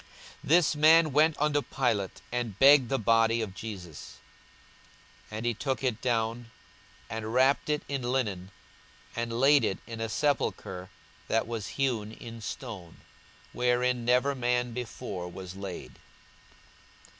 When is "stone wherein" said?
12.41-14.03